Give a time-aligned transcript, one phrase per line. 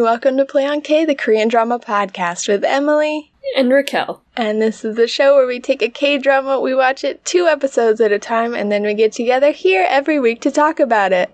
[0.00, 3.30] and welcome to Play on K, the Korean drama podcast with Emily.
[3.54, 4.22] And Raquel.
[4.34, 7.46] And this is the show where we take a K drama, we watch it two
[7.46, 11.12] episodes at a time, and then we get together here every week to talk about
[11.12, 11.30] it.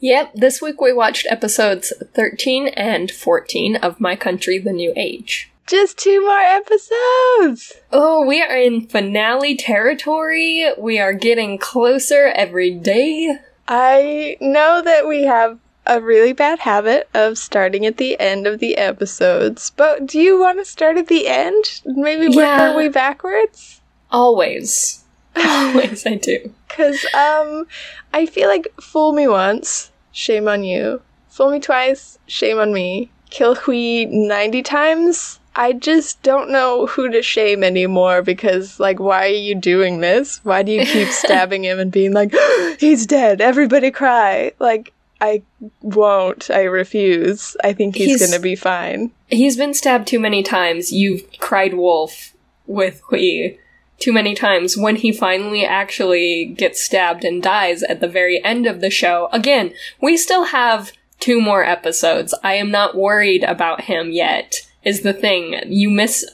[0.00, 5.50] Yep, this week we watched episodes 13 and 14 of My Country the New Age.
[5.66, 7.72] Just two more episodes!
[7.92, 10.70] Oh, we are in finale territory.
[10.76, 13.38] We are getting closer every day.
[13.66, 18.58] I know that we have a really bad habit of starting at the end of
[18.58, 21.80] the episodes, but do you want to start at the end?
[21.84, 22.70] Maybe work Yeah.
[22.70, 23.80] our way backwards?
[24.10, 25.04] Always.
[25.36, 26.52] Always, I do.
[26.68, 27.66] Because, um,
[28.12, 31.02] I feel like fool me once, shame on you.
[31.28, 33.10] Fool me twice, shame on me.
[33.30, 39.24] Kill Hui 90 times, I just don't know who to shame anymore because, like, why
[39.24, 40.40] are you doing this?
[40.44, 42.34] Why do you keep stabbing him and being like,
[42.78, 44.52] he's dead, everybody cry?
[44.58, 45.42] Like, I
[45.80, 46.50] won't.
[46.50, 47.56] I refuse.
[47.64, 49.12] I think he's, He's- gonna be fine.
[49.28, 50.92] He's been stabbed too many times.
[50.92, 52.32] You've cried wolf
[52.66, 53.58] with Hui
[53.98, 54.76] too many times.
[54.76, 59.28] When he finally actually gets stabbed and dies at the very end of the show,
[59.32, 62.34] again, we still have two more episodes.
[62.44, 65.58] I am not worried about him yet, is the thing.
[65.66, 66.24] You miss.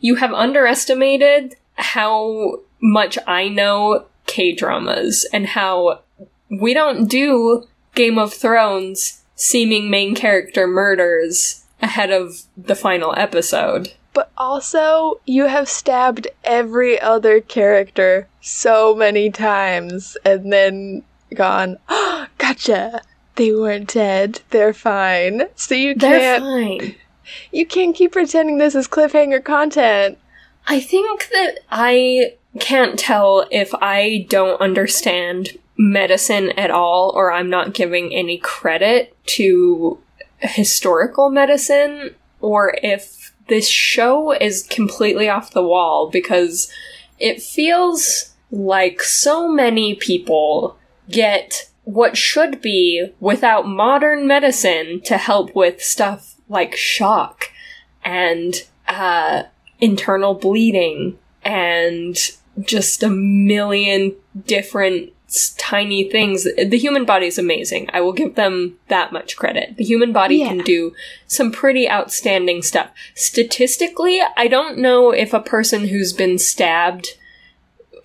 [0.00, 6.02] You have underestimated how much I know K dramas and how
[6.50, 7.66] we don't do
[7.98, 13.92] Game of Thrones seeming main character murders ahead of the final episode.
[14.12, 21.02] But also, you have stabbed every other character so many times and then
[21.34, 23.02] gone, oh, gotcha.
[23.34, 24.42] They weren't dead.
[24.50, 25.48] They're fine.
[25.56, 26.94] So you They're can't fine.
[27.52, 30.18] you can't keep pretending this is cliffhanger content.
[30.68, 37.48] I think that I can't tell if I don't understand medicine at all or I'm
[37.48, 39.98] not giving any credit to
[40.40, 46.70] historical medicine or if this show is completely off the wall because
[47.18, 50.76] it feels like so many people
[51.10, 57.50] get what should be without modern medicine to help with stuff like shock
[58.04, 59.44] and uh,
[59.80, 62.16] internal bleeding and
[62.60, 64.14] just a million
[64.46, 65.12] different
[65.58, 66.44] tiny things.
[66.44, 67.90] The human body is amazing.
[67.92, 69.76] I will give them that much credit.
[69.76, 70.48] The human body Yeah.
[70.48, 70.94] can do
[71.26, 72.90] some pretty outstanding stuff.
[73.14, 77.14] Statistically, I don't know if a person who's been stabbed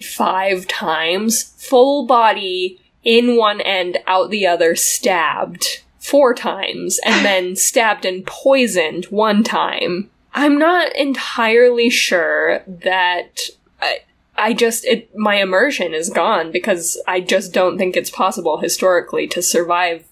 [0.02, 7.56] five times, full body in one end, out the other, stabbed four times, and then
[7.56, 10.10] stabbed and poisoned one time.
[10.34, 13.40] I'm not entirely sure that
[13.82, 13.92] uh,
[14.36, 19.28] I, just it my immersion is gone because I just don't think it's possible historically
[19.28, 20.06] to survive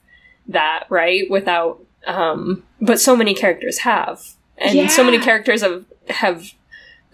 [0.48, 4.22] that right without um but so many characters have
[4.58, 6.54] and so many characters have have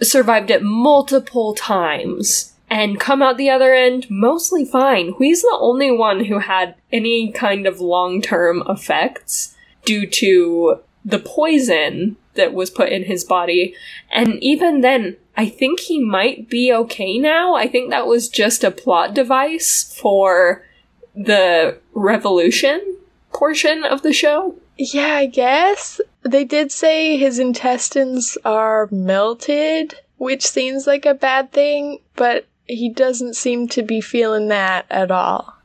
[0.01, 5.13] survived it multiple times and come out the other end mostly fine.
[5.13, 11.19] Hui's the only one who had any kind of long term effects due to the
[11.19, 13.73] poison that was put in his body.
[14.11, 17.55] And even then, I think he might be okay now.
[17.55, 20.65] I think that was just a plot device for
[21.15, 22.97] the revolution
[23.31, 24.55] portion of the show.
[24.77, 26.01] Yeah, I guess.
[26.23, 32.89] They did say his intestines are melted, which seems like a bad thing, but he
[32.89, 35.55] doesn't seem to be feeling that at all.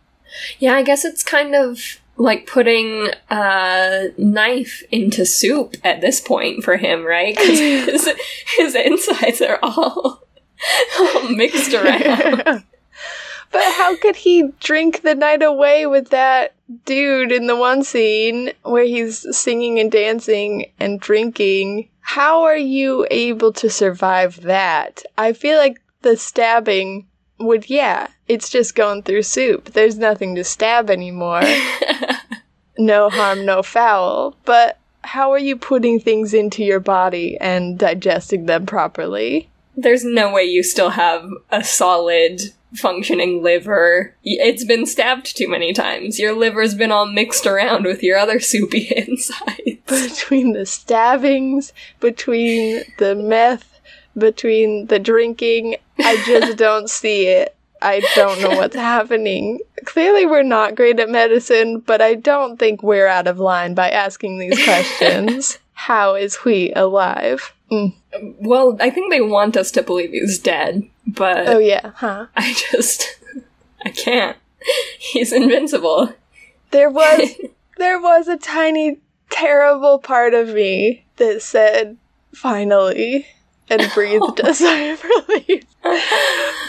[0.59, 6.63] Yeah, I guess it's kind of like putting a knife into soup at this point
[6.63, 7.35] for him, right?
[7.35, 7.59] Because
[8.07, 8.09] his,
[8.57, 10.23] his insides are all,
[10.99, 12.65] all mixed around.
[13.53, 16.55] But how could he drink the night away with that
[16.87, 21.91] dude in the one scene where he's singing and dancing and drinking?
[22.01, 25.03] How are you able to survive that?
[25.19, 27.07] I feel like the stabbing
[27.45, 29.73] would, yeah, it's just going through soup.
[29.73, 31.43] There's nothing to stab anymore.
[32.79, 34.37] no harm, no foul.
[34.45, 39.49] But how are you putting things into your body and digesting them properly?
[39.77, 42.41] There's no way you still have a solid
[42.75, 44.15] functioning liver.
[44.23, 46.19] It's been stabbed too many times.
[46.19, 49.81] Your liver's been all mixed around with your other soupy insides.
[49.87, 53.72] between the stabbings, between the meth,
[54.17, 55.77] between the drinking.
[55.99, 57.55] I just don't see it.
[57.81, 59.59] I don't know what's happening.
[59.85, 63.91] Clearly, we're not great at medicine, but I don't think we're out of line by
[63.91, 65.59] asking these questions.
[65.73, 67.53] How is Hui alive?
[67.73, 67.95] Mm.
[68.39, 72.27] Well, I think they want us to believe he's dead, but Oh, yeah, huh?
[72.37, 73.19] I just.
[73.85, 74.37] I can't.
[74.99, 76.15] He's invincible.
[76.71, 77.31] There was
[77.79, 78.99] there was a tiny
[79.29, 81.97] terrible part of me that said,
[82.33, 83.27] finally,
[83.69, 85.65] and breathed a sigh of relief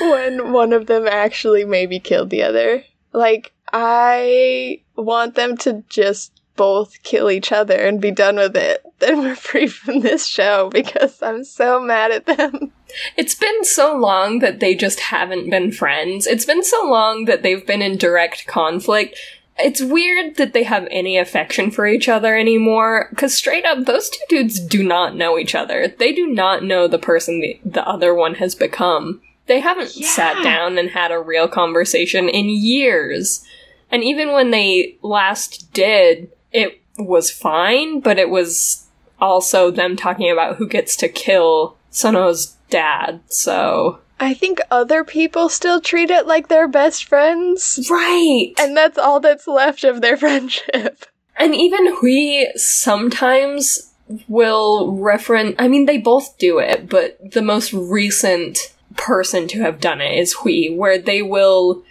[0.02, 2.84] when one of them actually maybe killed the other.
[3.12, 8.82] Like, I want them to just both kill each other and be done with it.
[9.04, 12.72] Then we're free from this show because I'm so mad at them.
[13.18, 16.26] It's been so long that they just haven't been friends.
[16.26, 19.20] It's been so long that they've been in direct conflict.
[19.60, 24.10] It's weird that they have any affection for each other anymore, because straight up, those
[24.10, 25.88] two dudes do not know each other.
[25.88, 29.22] They do not know the person the, the other one has become.
[29.46, 30.08] They haven't Yeah.
[30.08, 33.46] sat down and had a real conversation in years.
[33.92, 38.88] And even when they last did, it was fine, but it was
[39.22, 44.00] also them talking about who gets to kill Sono's dad, so.
[44.20, 47.88] I think other people still treat it like they're best friends.
[47.90, 48.54] Right!
[48.60, 51.06] And that's all that's left of their friendship.
[51.38, 53.94] And even Hui sometimes
[54.28, 55.56] will reference.
[55.60, 60.18] I mean, they both do it, but the most recent person to have done it
[60.18, 61.84] is Hui, where they will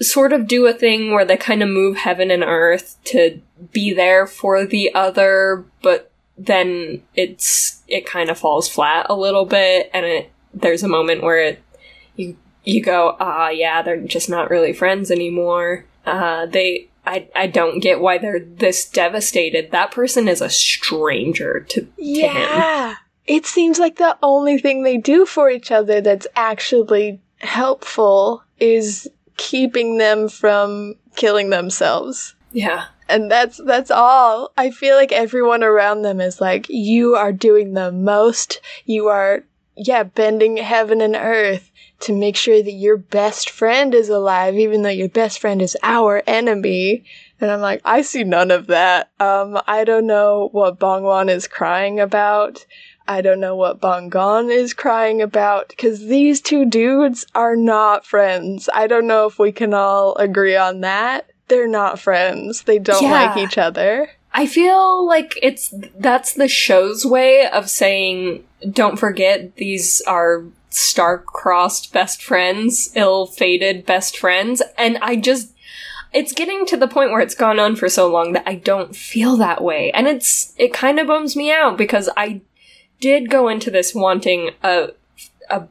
[0.00, 3.40] sort of do a thing where they kind of move heaven and earth to
[3.72, 9.44] be there for the other, but then it's it kind of falls flat a little
[9.44, 11.62] bit, and it there's a moment where it
[12.18, 15.86] you you go, ah, yeah, they're just not really friends anymore.
[16.04, 19.70] Uh, they, I, I don't get why they're this devastated.
[19.70, 21.90] That person is a stranger to, to him.
[21.96, 22.94] Yeah.
[23.26, 29.08] It seems like the only thing they do for each other that's actually helpful is
[29.36, 32.34] keeping them from killing themselves.
[32.52, 32.86] Yeah.
[33.08, 34.52] And that's that's all.
[34.58, 38.60] I feel like everyone around them is like, you are doing the most.
[38.84, 39.44] You are
[39.78, 41.70] yeah, bending heaven and earth
[42.00, 45.76] to make sure that your best friend is alive, even though your best friend is
[45.82, 47.04] our enemy.
[47.40, 49.10] And I'm like, I see none of that.
[49.20, 52.64] Um, I don't know what Bongwan is crying about.
[53.08, 58.68] I don't know what Bongon is crying about because these two dudes are not friends.
[58.72, 61.30] I don't know if we can all agree on that.
[61.48, 62.62] They're not friends.
[62.64, 63.10] They don't Yeah.
[63.12, 64.10] like each other.
[64.34, 71.92] I feel like it's that's the show's way of saying, don't forget these are star-crossed
[71.92, 75.52] best friends, ill-fated best friends, and I just
[76.12, 78.96] it's getting to the point where it's gone on for so long that I don't
[78.96, 79.90] feel that way.
[79.92, 82.40] And it's it kind of bums me out because I
[83.00, 84.90] did go into this wanting a
[85.50, 85.64] a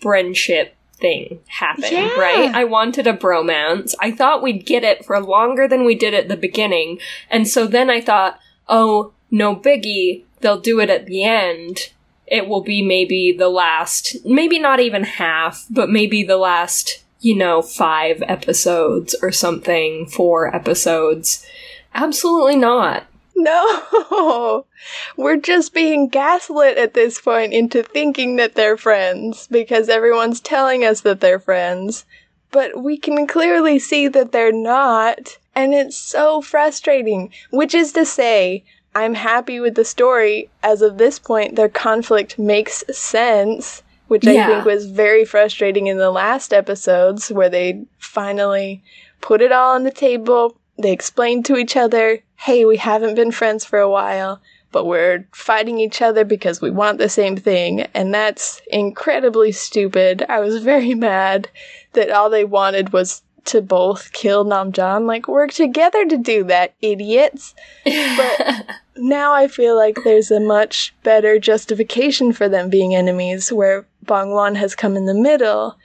[0.00, 2.14] friendship thing happen, Yeah.
[2.18, 2.54] right?
[2.54, 3.94] I wanted a bromance.
[4.00, 6.98] I thought we'd get it for longer than we did at the beginning.
[7.30, 8.38] And so then I thought,
[8.68, 11.90] oh, no biggie, they'll do it at the end.
[12.30, 17.34] It will be maybe the last, maybe not even half, but maybe the last, you
[17.34, 21.44] know, five episodes or something, four episodes.
[21.92, 23.04] Absolutely not.
[23.34, 24.66] No,
[25.16, 30.84] we're just being gaslit at this point into thinking that they're friends because everyone's telling
[30.84, 32.04] us that they're friends,
[32.50, 37.32] but we can clearly see that they're not, and it's so frustrating.
[37.50, 38.62] Which is to say,
[38.94, 40.50] I'm happy with the story.
[40.62, 45.98] As of this point, their conflict makes sense, which I think was very frustrating in
[45.98, 48.82] the last episodes where they finally
[49.20, 50.56] put it all on the table.
[50.78, 54.40] They explained to each other, hey, we haven't been friends for a while,
[54.72, 57.82] but we're fighting each other because we want the same thing.
[57.94, 60.24] And that's incredibly stupid.
[60.28, 61.48] I was very mad
[61.92, 65.06] that all they wanted was to both kill Namjan.
[65.06, 67.54] Like, work together to do that, idiots.
[67.84, 68.66] But
[68.96, 74.56] now I feel like there's a much better justification for them being enemies, where Bongwan
[74.56, 75.76] has come in the middle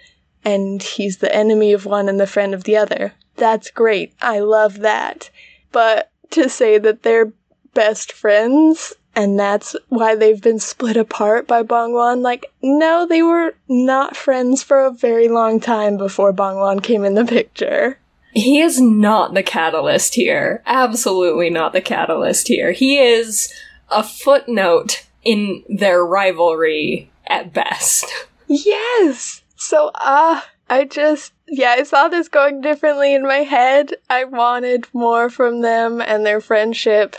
[0.43, 3.13] and he's the enemy of one and the friend of the other.
[3.35, 4.13] That's great.
[4.21, 5.29] I love that.
[5.71, 7.33] But to say that they're
[7.73, 13.55] best friends and that's why they've been split apart by Bongwan, like, no, they were
[13.69, 17.97] not friends for a very long time before Bongwan came in the picture.
[18.33, 20.61] He is not the catalyst here.
[20.65, 22.73] Absolutely not the catalyst here.
[22.73, 23.53] He is
[23.89, 28.05] a footnote in their rivalry at best.
[28.47, 29.41] Yes.
[29.55, 33.93] So, uh, I just, yeah, I saw this going differently in my head.
[34.09, 37.15] I wanted more from them and their friendship.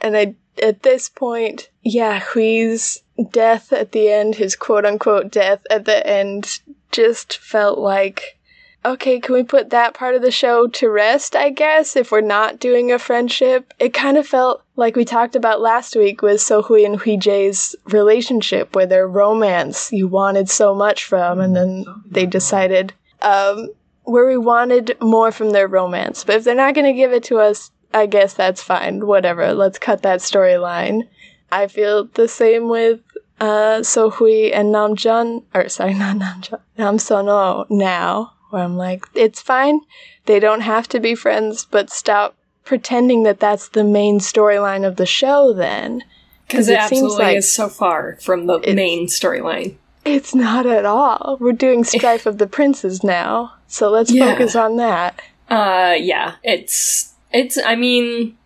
[0.00, 5.60] And I, at this point, yeah, Hui's death at the end, his quote unquote death
[5.70, 8.38] at the end, just felt like,
[8.84, 12.20] okay, can we put that part of the show to rest, I guess, if we're
[12.20, 13.72] not doing a friendship?
[13.78, 18.74] It kind of felt like we talked about last week with Sohui and Huijay's relationship,
[18.74, 22.92] where their romance you wanted so much from, and then they decided,
[23.22, 23.68] um,
[24.02, 26.24] where we wanted more from their romance.
[26.24, 29.06] But if they're not going to give it to us, I guess that's fine.
[29.06, 29.54] Whatever.
[29.54, 31.08] Let's cut that storyline.
[31.50, 33.00] I feel the same with
[33.40, 39.80] uh, Sohui and Namjoon, or sorry, not Namjoon, Namsono now, where I'm like, it's fine.
[40.26, 42.34] They don't have to be friends, but stop
[42.64, 46.02] pretending that that's the main storyline of the show then.
[46.48, 49.76] Because it, it absolutely like is so far from the main storyline.
[50.04, 51.38] It's not at all.
[51.40, 54.32] We're doing Strife of the Princes now, so let's yeah.
[54.32, 55.22] focus on that.
[55.48, 57.58] Uh, yeah, it's it's.
[57.58, 58.38] I mean,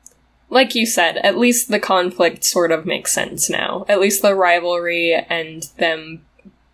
[0.51, 3.85] like you said, at least the conflict sort of makes sense now.
[3.89, 6.25] At least the rivalry and them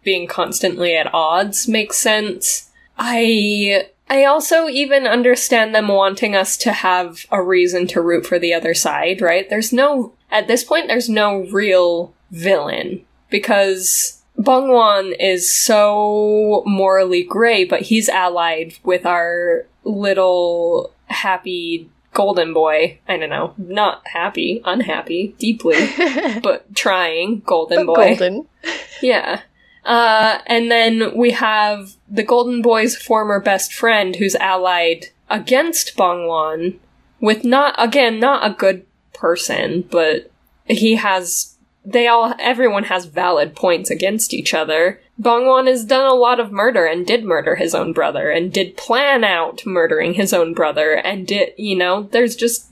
[0.02, 2.71] being constantly at odds makes sense.
[2.97, 8.38] I I also even understand them wanting us to have a reason to root for
[8.38, 9.49] the other side, right?
[9.49, 17.64] There's no at this point there's no real villain because Bongwon is so morally gray,
[17.64, 22.99] but he's allied with our little happy golden boy.
[23.06, 25.76] I don't know, not happy, unhappy, deeply,
[26.42, 28.16] but trying golden but boy.
[28.16, 28.49] Golden.
[29.02, 29.42] Yeah.
[29.85, 36.78] Uh, and then we have the Golden Boy's former best friend who's allied against Bongwon
[37.21, 40.30] with not, again, not a good person, but
[40.64, 45.02] he has, they all, everyone has valid points against each other.
[45.21, 48.76] Bongwon has done a lot of murder and did murder his own brother and did
[48.76, 52.68] plan out murdering his own brother and did, you know, there's just,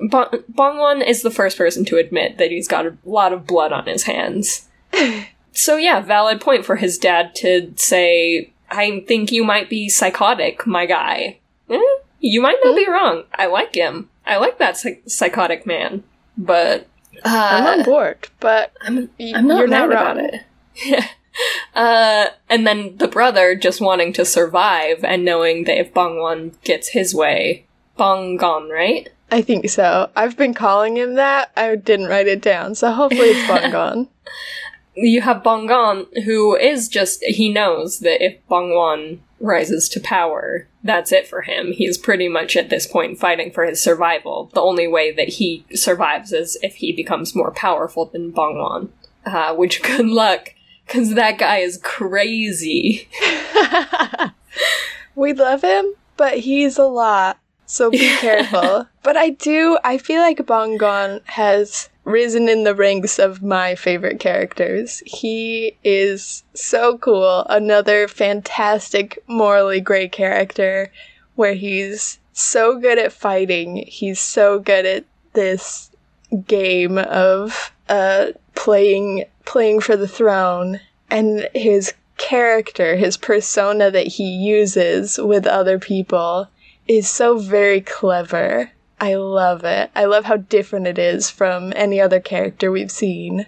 [0.00, 3.86] Bongwon is the first person to admit that he's got a lot of blood on
[3.86, 4.68] his hands.
[5.52, 10.66] So yeah, valid point for his dad to say, I think you might be psychotic,
[10.66, 11.38] my guy.
[11.68, 11.80] Eh,
[12.20, 12.92] you might not be hmm?
[12.92, 13.24] wrong.
[13.34, 14.08] I like him.
[14.26, 16.04] I like that psych- psychotic man.
[16.38, 16.86] But
[17.24, 18.28] uh, I'm on board.
[18.38, 20.18] But I'm, I'm not, you're not wrong.
[20.18, 21.04] about it.
[21.74, 26.88] uh, and then the brother just wanting to survive and knowing that if Bongwon gets
[26.88, 27.66] his way,
[27.96, 29.08] Bong gone, right?
[29.30, 30.10] I think so.
[30.16, 31.52] I've been calling him that.
[31.56, 34.08] I didn't write it down, so hopefully it's Bong gone.
[34.94, 41.12] you have Bongwan, who is just, he knows that if Bongwan rises to power, that's
[41.12, 41.72] it for him.
[41.72, 44.50] He's pretty much at this point fighting for his survival.
[44.52, 48.90] The only way that he survives is if he becomes more powerful than Bongwan.
[49.24, 50.54] Uh, which, good luck,
[50.90, 53.08] because that guy is crazy.
[55.14, 57.38] we love him, but he's a lot.
[57.66, 58.88] So be careful.
[59.04, 64.18] but I do, I feel like Bongwan has risen in the ranks of my favorite
[64.18, 65.00] characters.
[65.06, 67.46] He is so cool.
[67.48, 70.90] Another fantastic, morally great character
[71.36, 73.84] where he's so good at fighting.
[73.86, 75.04] He's so good at
[75.34, 75.92] this
[76.48, 84.24] game of uh, playing playing for the throne and his character, his persona that he
[84.24, 86.46] uses with other people
[86.86, 89.90] is so very clever I love it.
[89.96, 93.46] I love how different it is from any other character we've seen.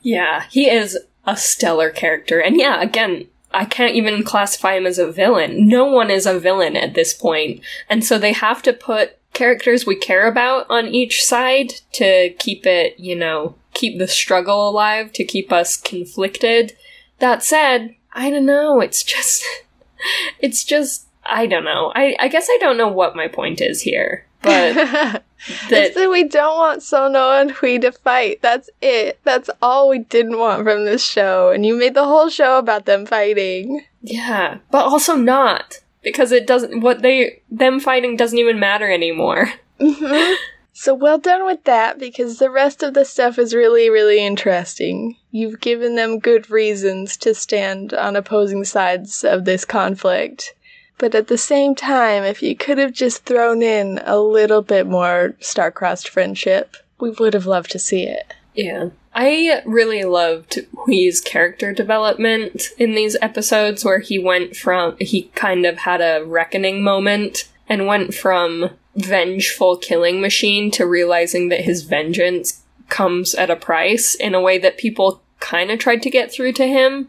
[0.00, 2.38] Yeah, he is a stellar character.
[2.38, 5.66] And yeah, again, I can't even classify him as a villain.
[5.66, 7.62] No one is a villain at this point.
[7.90, 12.64] And so they have to put characters we care about on each side to keep
[12.64, 16.76] it, you know, keep the struggle alive, to keep us conflicted.
[17.18, 19.44] That said, I don't know, it's just,
[20.40, 21.92] it's just, I don't know.
[21.94, 24.74] I, I guess I don't know what my point is here but
[25.70, 28.40] that, that we don't want Sono and Hui to fight.
[28.42, 29.18] That's it.
[29.24, 31.50] That's all we didn't want from this show.
[31.50, 33.84] And you made the whole show about them fighting.
[34.02, 36.80] Yeah, but also not because it doesn't.
[36.80, 39.52] What they them fighting doesn't even matter anymore.
[39.80, 40.34] Mm-hmm.
[40.78, 45.16] So well done with that because the rest of the stuff is really, really interesting.
[45.30, 50.52] You've given them good reasons to stand on opposing sides of this conflict.
[50.98, 54.86] But at the same time, if you could have just thrown in a little bit
[54.86, 58.34] more star-crossed friendship, we would have loved to see it.
[58.54, 58.90] Yeah.
[59.14, 65.64] I really loved Hui's character development in these episodes where he went from, he kind
[65.64, 71.82] of had a reckoning moment and went from vengeful killing machine to realizing that his
[71.82, 76.32] vengeance comes at a price in a way that people kind of tried to get
[76.32, 77.08] through to him.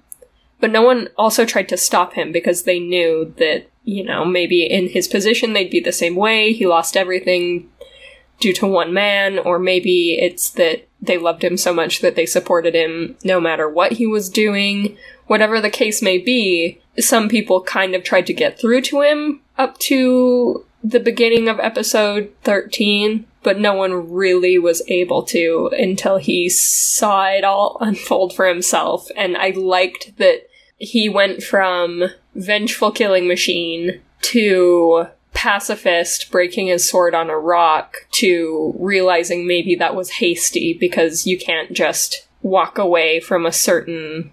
[0.60, 4.66] But no one also tried to stop him because they knew that you know, maybe
[4.66, 6.52] in his position they'd be the same way.
[6.52, 7.70] He lost everything
[8.38, 12.26] due to one man, or maybe it's that they loved him so much that they
[12.26, 14.98] supported him no matter what he was doing.
[15.28, 19.40] Whatever the case may be, some people kind of tried to get through to him
[19.58, 26.18] up to the beginning of episode 13, but no one really was able to until
[26.18, 29.10] he saw it all unfold for himself.
[29.16, 32.04] And I liked that he went from
[32.36, 39.96] vengeful killing machine to pacifist breaking his sword on a rock to realizing maybe that
[39.96, 44.32] was hasty because you can't just walk away from a certain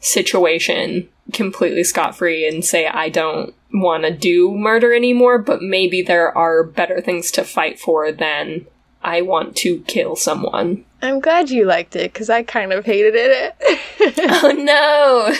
[0.00, 6.02] situation completely scot free and say, I don't want to do murder anymore, but maybe
[6.02, 8.66] there are better things to fight for than
[9.02, 10.84] I want to kill someone.
[11.02, 13.56] I'm glad you liked it because I kind of hated it.
[14.18, 15.34] oh no!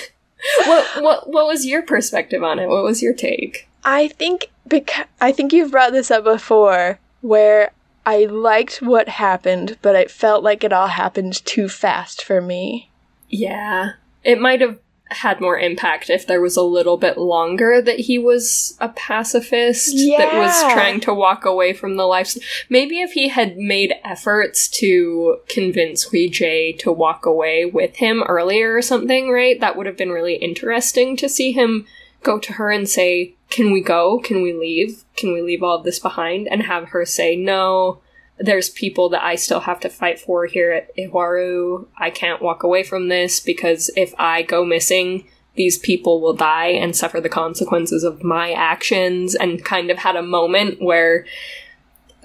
[0.66, 2.68] What what what was your perspective on it?
[2.68, 3.68] What was your take?
[3.84, 7.72] I think because I think you've brought this up before, where
[8.04, 12.90] I liked what happened, but it felt like it all happened too fast for me.
[13.28, 14.78] Yeah, it might have
[15.08, 19.94] had more impact if there was a little bit longer that he was a pacifist
[19.94, 20.18] yeah.
[20.18, 22.36] that was trying to walk away from the life.
[22.68, 28.24] Maybe if he had made efforts to convince Hui Jie to walk away with him
[28.24, 29.60] earlier or something, right?
[29.60, 31.86] That would have been really interesting to see him
[32.22, 34.18] go to her and say, Can we go?
[34.18, 35.04] Can we leave?
[35.16, 36.48] Can we leave all of this behind?
[36.48, 38.00] And have her say, No,
[38.38, 41.86] there's people that I still have to fight for here at Iwaru.
[41.98, 46.68] I can't walk away from this because if I go missing, these people will die
[46.68, 51.26] and suffer the consequences of my actions, and kind of had a moment where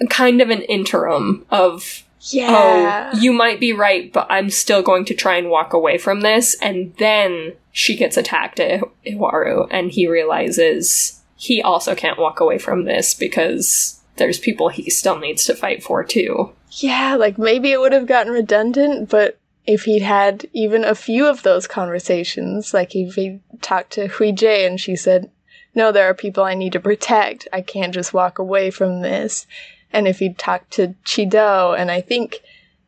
[0.10, 3.12] kind of an interim of yeah.
[3.14, 6.22] oh, you might be right, but I'm still going to try and walk away from
[6.22, 6.56] this.
[6.62, 12.58] And then she gets attacked at Iwaru, and he realizes he also can't walk away
[12.58, 16.52] from this because there's people he still needs to fight for too.
[16.74, 21.28] Yeah, like maybe it would have gotten redundant, but if he'd had even a few
[21.28, 25.32] of those conversations, like if he talked to Hui Jie and she said,
[25.74, 27.48] No, there are people I need to protect.
[27.52, 29.48] I can't just walk away from this.
[29.92, 32.42] And if he'd talked to Chido, and I think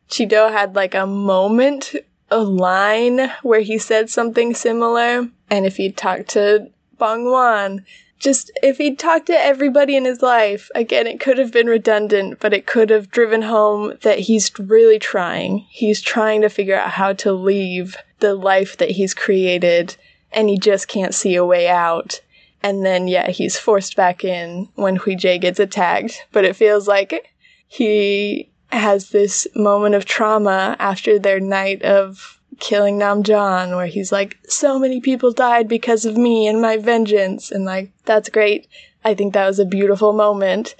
[0.08, 1.94] Chido had like a moment,
[2.30, 5.28] a line where he said something similar.
[5.50, 7.84] And if he'd talked to Bangwan,
[8.18, 12.38] just if he'd talked to everybody in his life, again, it could have been redundant,
[12.40, 15.66] but it could have driven home that he's really trying.
[15.68, 19.96] He's trying to figure out how to leave the life that he's created,
[20.32, 22.20] and he just can't see a way out.
[22.62, 26.88] And then, yeah, he's forced back in when Hui Jie gets attacked, but it feels
[26.88, 27.34] like
[27.68, 34.38] he has this moment of trauma after their night of killing Namjan, where he's like,
[34.48, 37.50] so many people died because of me and my vengeance.
[37.50, 38.68] And like, that's great.
[39.04, 40.74] I think that was a beautiful moment.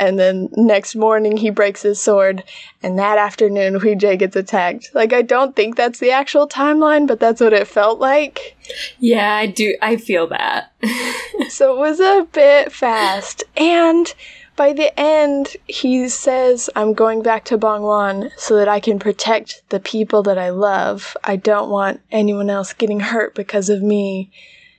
[0.00, 2.42] And then next morning he breaks his sword,
[2.82, 4.88] and that afternoon Hui Jie gets attacked.
[4.94, 8.56] Like I don't think that's the actual timeline, but that's what it felt like.
[8.98, 9.76] Yeah, I do.
[9.82, 10.72] I feel that.
[11.50, 14.14] so it was a bit fast, and
[14.60, 19.62] by the end, he says, I'm going back to Bangwan so that I can protect
[19.70, 21.16] the people that I love.
[21.24, 24.30] I don't want anyone else getting hurt because of me.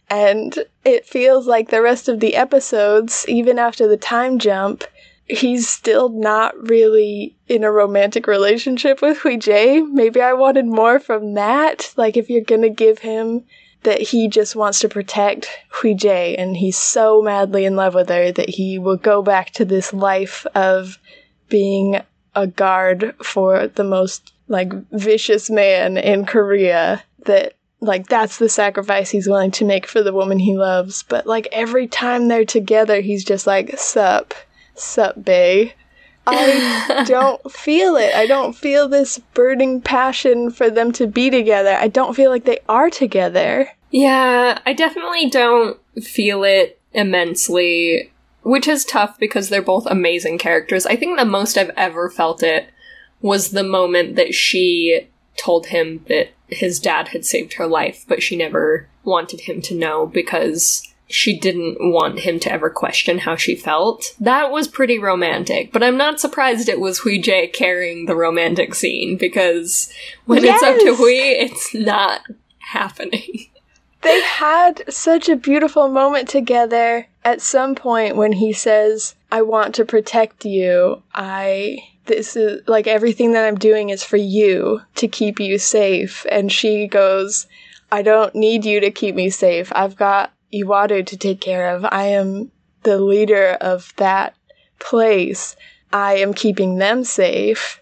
[0.08, 4.84] And it feels like the rest of the episodes, even after the time jump,
[5.26, 9.82] he's still not really in a romantic relationship with Hui Jie.
[9.82, 11.92] Maybe I wanted more from that.
[11.98, 13.46] Like, if you're gonna give him
[13.84, 18.10] that he just wants to protect Hui Jie and he's so madly in love with
[18.10, 21.00] her that he will go back to this life of
[21.50, 22.02] being
[22.36, 29.10] a guard for the most like vicious man in Korea that like that's the sacrifice
[29.10, 31.04] he's willing to make for the woman he loves.
[31.04, 34.34] But like every time they're together he's just like sup.
[34.76, 35.74] Sup bae
[36.32, 38.14] I don't feel it.
[38.16, 41.74] I don't feel this burning passion for them to be together.
[41.74, 43.72] I don't feel like they are together.
[43.92, 48.12] Yeah, I definitely don't feel it immensely,
[48.44, 50.86] which is tough because they're both amazing characters.
[50.86, 52.70] I think the most I've ever felt it
[53.22, 58.24] was the moment that she told him that his dad had saved her life, but
[58.24, 63.36] she never wanted him to know because she didn't want him to ever question how
[63.36, 64.16] she felt.
[64.20, 68.76] That was pretty romantic, but I'm not surprised it was Hui Jie carrying the romantic
[68.76, 69.92] scene because
[70.26, 70.62] when yes!
[70.62, 72.22] it's up to Hui, it's not
[72.60, 73.48] happening.
[74.02, 79.76] They had such a beautiful moment together at some point when he says, I want
[79.76, 81.04] to protect you.
[81.14, 86.26] I this is like everything that I'm doing is for you to keep you safe.
[86.32, 87.46] And she goes,
[87.92, 89.72] I don't need you to keep me safe.
[89.76, 91.86] I've got Ihuaru to take care of.
[91.86, 92.52] I am
[92.84, 94.36] the leader of that
[94.80, 95.56] place.
[95.94, 97.80] I am keeping them safe.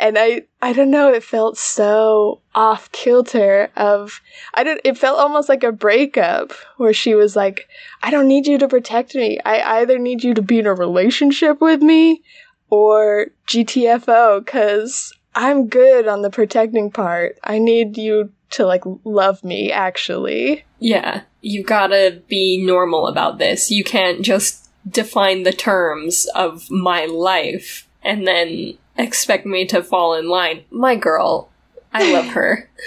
[0.00, 4.20] And I, I don't know, it felt so off kilter of,
[4.54, 7.68] I don't, it felt almost like a breakup where she was like,
[8.00, 9.40] I don't need you to protect me.
[9.44, 12.22] I either need you to be in a relationship with me
[12.70, 17.36] or GTFO cause I'm good on the protecting part.
[17.42, 20.64] I need you to like love me actually.
[20.78, 23.70] Yeah, you gotta be normal about this.
[23.70, 30.14] You can't just define the terms of my life and then expect me to fall
[30.14, 30.64] in line.
[30.70, 31.50] My girl,
[31.92, 32.68] I love her.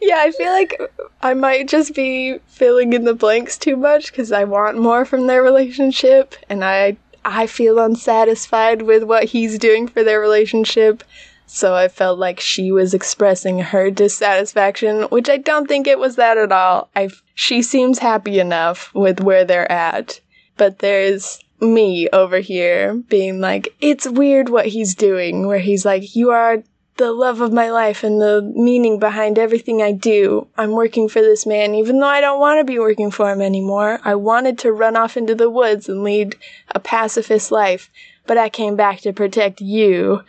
[0.00, 0.80] Yeah, I feel like
[1.22, 5.26] I might just be filling in the blanks too much because I want more from
[5.26, 11.02] their relationship, and I I feel unsatisfied with what he's doing for their relationship.
[11.46, 16.16] So I felt like she was expressing her dissatisfaction, which I don't think it was
[16.16, 16.90] that at all.
[16.94, 20.20] I she seems happy enough with where they're at,
[20.56, 26.14] but there's me over here being like, it's weird what he's doing, where he's like,
[26.16, 26.62] you are
[26.96, 30.46] the love of my life and the meaning behind everything I do.
[30.56, 33.42] I'm working for this man, even though I don't want to be working for him
[33.42, 34.00] anymore.
[34.04, 36.36] I wanted to run off into the woods and lead
[36.74, 37.90] a pacifist life,
[38.26, 40.22] but I came back to protect you.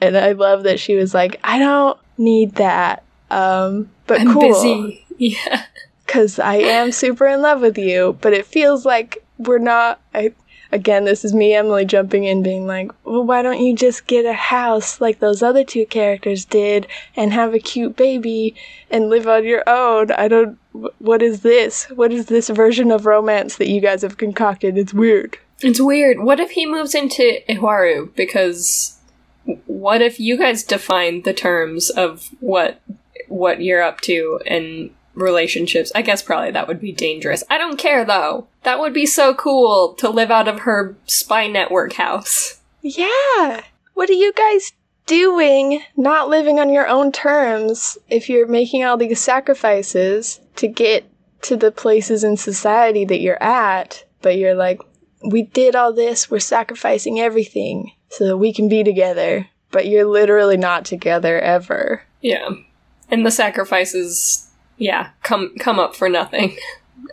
[0.00, 3.02] And I love that she was like, I don't need that.
[3.30, 4.42] Um, but I'm cool.
[4.42, 5.02] busy.
[5.18, 5.64] Yeah.
[6.06, 10.34] Cause I am super in love with you, but it feels like we're not, I,
[10.72, 14.26] again, this is me, Emily, jumping in, being like, well, why don't you just get
[14.26, 18.54] a house like those other two characters did and have a cute baby
[18.90, 20.10] and live on your own?
[20.12, 20.58] I don't,
[20.98, 21.86] what is this?
[21.86, 24.76] What is this version of romance that you guys have concocted?
[24.76, 25.38] It's weird.
[25.60, 26.20] It's weird.
[26.20, 28.14] What if he moves into Iharu?
[28.14, 28.95] Because
[29.66, 32.80] what if you guys define the terms of what
[33.28, 35.92] what you're up to and relationships?
[35.94, 37.42] I guess probably that would be dangerous.
[37.50, 38.48] I don't care though.
[38.62, 42.60] That would be so cool to live out of her spy network house.
[42.82, 43.62] Yeah.
[43.94, 44.72] What are you guys
[45.06, 51.08] doing not living on your own terms if you're making all these sacrifices to get
[51.42, 54.04] to the places in society that you're at?
[54.22, 54.80] But you're like,
[55.24, 59.48] we did all this, we're sacrificing everything so that we can be together.
[59.70, 62.02] But you're literally not together ever.
[62.20, 62.48] Yeah.
[63.10, 64.46] And the sacrifices
[64.78, 66.56] yeah, come come up for nothing.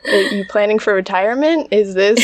[0.07, 1.69] Are you planning for retirement?
[1.71, 2.19] Is this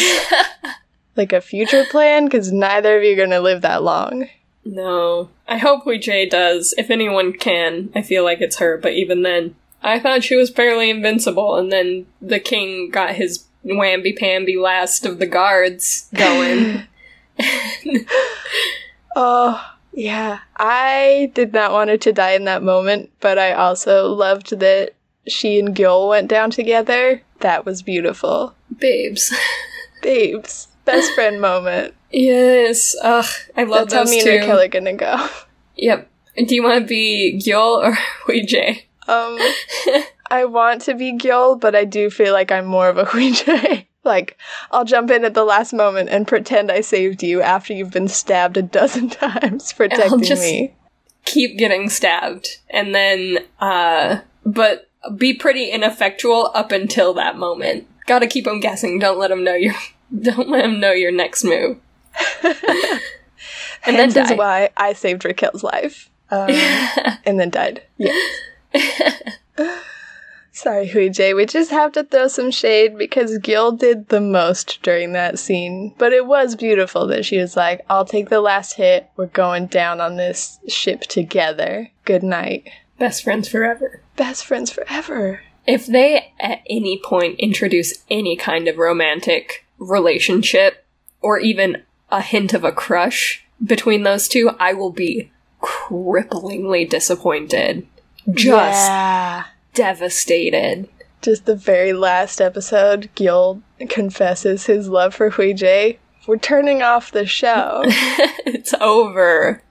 [1.15, 2.25] like a future plan?
[2.25, 4.27] Because neither of you are going to live that long.
[4.65, 5.29] No.
[5.47, 6.73] I hope Hui does.
[6.77, 10.49] If anyone can, I feel like it's her, but even then, I thought she was
[10.49, 16.83] fairly invincible, and then the king got his whamby pamby last of the guards going.
[19.15, 20.39] Oh, yeah.
[20.55, 24.93] I did not want her to die in that moment, but I also loved that
[25.27, 27.21] she and Gil went down together.
[27.39, 28.55] That was beautiful.
[28.77, 29.33] Babes.
[30.01, 30.67] Babes.
[30.85, 31.93] Best friend moment.
[32.11, 32.95] yes.
[33.01, 33.25] Ugh,
[33.57, 34.37] I love That's how those me and two.
[34.37, 35.27] Raquel are gonna go.
[35.75, 36.09] Yep.
[36.47, 37.93] Do you want to be Gil or
[38.25, 38.41] Hui
[39.07, 39.37] Um,
[40.31, 43.85] I want to be Gil, but I do feel like I'm more of a Huijie.
[44.09, 44.37] Like,
[44.71, 48.09] I'll jump in at the last moment and pretend I saved you after you've been
[48.09, 50.73] stabbed a dozen times protecting just- me.
[51.25, 58.25] keep getting stabbed and then uh but be pretty ineffectual up until that moment gotta
[58.27, 59.75] keep them guessing don't let them know your
[60.21, 61.77] don't let them know your next move
[62.43, 64.33] and then is die.
[64.35, 66.09] why I saved Raquel's life.
[66.31, 66.49] Um,
[67.25, 67.81] and then died.
[67.97, 68.13] Yes.
[70.61, 71.33] Sorry, Huijie.
[71.35, 75.95] We just have to throw some shade because Gil did the most during that scene.
[75.97, 79.09] But it was beautiful that she was like, I'll take the last hit.
[79.15, 81.89] We're going down on this ship together.
[82.03, 82.67] Good night.
[82.97, 85.41] best friends forever Best friends forever.
[85.65, 90.85] if they at any point introduce any kind of romantic relationship
[91.21, 97.85] or even a hint of a crush between those two i will be cripplingly disappointed
[98.33, 99.45] just Yeah.
[99.73, 100.89] Devastated.
[101.21, 105.97] Just the very last episode, Gil confesses his love for Huijie.
[106.27, 107.81] We're turning off the show.
[107.85, 109.61] it's over.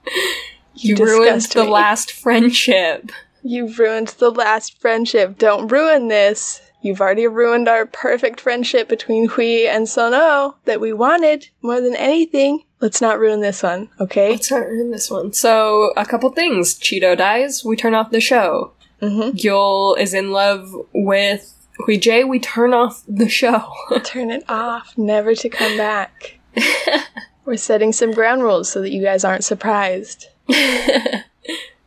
[0.75, 1.69] You, You ruined the me.
[1.69, 3.11] last friendship.
[3.43, 5.37] You've ruined the last friendship.
[5.37, 6.61] Don't ruin this.
[6.81, 11.81] You've already ruined our perfect friendship between Hui and Sono oh that we wanted more
[11.81, 12.63] than anything.
[12.79, 14.31] Let's not ruin this one, okay?
[14.31, 15.33] Let's not ruin this one.
[15.33, 16.75] So, a couple things.
[16.79, 18.71] Chido dies, we turn off the show.
[19.01, 19.37] Mm-hmm.
[19.37, 23.71] Yul is in love with Huijie, we turn off the show.
[24.03, 26.39] Turn it off, never to come back.
[27.45, 30.27] We're setting some ground rules so that you guys aren't surprised.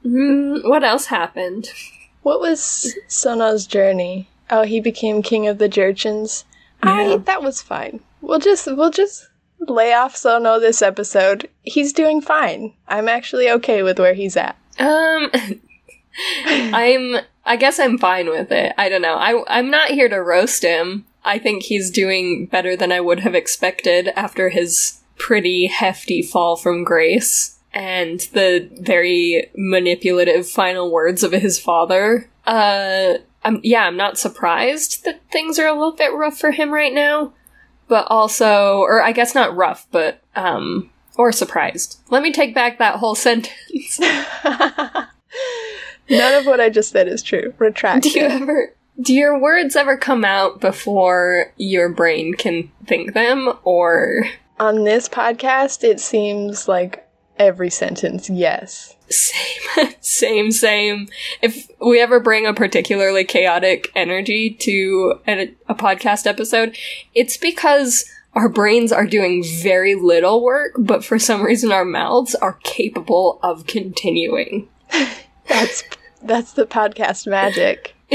[0.05, 1.69] Mm, what else happened?
[2.23, 4.29] What was Sono's journey?
[4.51, 6.45] Oh, he became king of the Jurchens.
[6.83, 8.01] I that was fine.
[8.21, 9.29] We'll just we'll just
[9.61, 11.49] lay off Sono this episode.
[11.63, 12.75] He's doing fine.
[12.89, 14.57] I'm actually okay with where he's at.
[14.79, 15.31] Um,
[16.47, 17.17] I'm.
[17.45, 18.73] I guess I'm fine with it.
[18.79, 19.15] I don't know.
[19.17, 21.07] I I'm not here to roast him.
[21.25, 26.57] I think he's doing better than I would have expected after his pretty hefty fall
[26.57, 32.29] from grace and the very manipulative final words of his father.
[32.47, 33.85] Uh, I'm yeah.
[33.87, 37.33] I'm not surprised that things are a little bit rough for him right now.
[37.89, 42.01] but also, or I guess not rough, but um, or surprised.
[42.09, 44.01] Let me take back that whole sentence.
[46.19, 47.55] None of what I just said is true.
[47.59, 48.03] Retract.
[48.03, 48.75] do you ever?
[49.01, 54.27] Do your words ever come out before your brain can think them, or
[54.61, 58.95] On this podcast, it seems like every sentence, yes.
[59.09, 61.09] Same, same, same.
[61.41, 66.77] If we ever bring a particularly chaotic energy to a, a podcast episode,
[67.15, 72.35] it's because our brains are doing very little work, but for some reason our mouths
[72.37, 74.69] are capable of continuing.
[75.49, 75.83] That's
[76.25, 77.95] that's the podcast magic.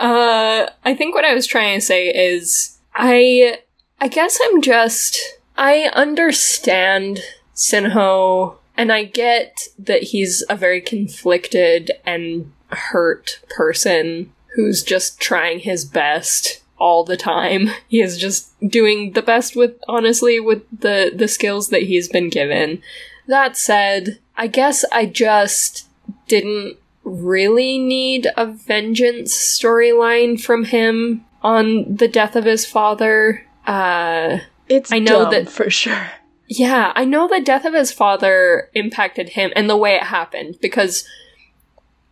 [0.00, 3.58] Uh, I think what I was trying to say is I
[4.00, 5.20] I guess I'm just
[5.58, 7.20] I understand
[7.54, 15.58] Sinho and I get that he's a very conflicted and hurt person who's just trying
[15.58, 17.68] his best all the time.
[17.88, 22.30] He is just doing the best with honestly with the the skills that he's been
[22.30, 22.80] given.
[23.26, 25.89] That said, I guess I just
[26.30, 33.44] didn't really need a vengeance storyline from him on the death of his father.
[33.66, 34.38] Uh
[34.68, 36.12] It's I know that- for sure.
[36.46, 40.58] yeah, I know the death of his father impacted him and the way it happened
[40.60, 41.04] because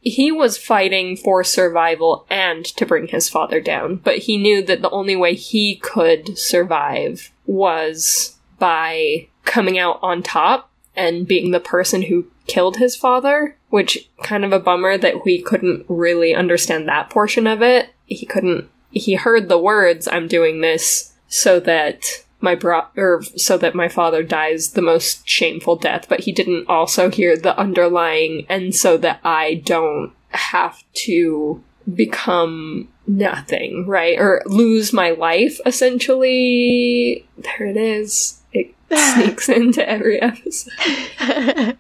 [0.01, 4.81] he was fighting for survival and to bring his father down, but he knew that
[4.81, 11.61] the only way he could survive was by coming out on top and being the
[11.61, 16.89] person who killed his father, which kind of a bummer that we couldn't really understand
[16.89, 17.91] that portion of it.
[18.05, 22.05] He couldn't he heard the words I'm doing this so that
[22.41, 26.69] my bro or so that my father dies the most shameful death, but he didn't
[26.69, 31.63] also hear the underlying and so that I don't have to
[31.95, 34.19] become nothing, right?
[34.19, 37.27] Or lose my life essentially.
[37.37, 38.38] There it is.
[38.53, 38.75] It
[39.15, 41.77] sneaks into every episode.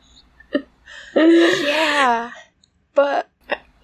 [1.15, 2.31] yeah.
[2.95, 3.29] But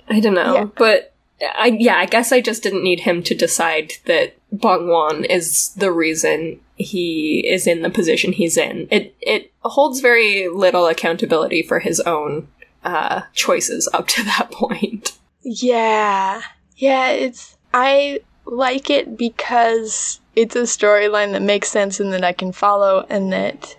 [0.09, 0.65] I don't know, Yeah.
[0.77, 1.15] but
[1.57, 5.91] I yeah, I guess I just didn't need him to decide that Bongwan is the
[5.93, 8.89] reason he is in the position he's in.
[8.91, 12.49] It it holds very little accountability for his own
[12.85, 15.13] uh, choices up to that point.
[15.43, 16.43] yeah.
[16.77, 22.33] Yeah, it's I like it because it's a storyline that makes sense and that I
[22.33, 23.77] can follow and that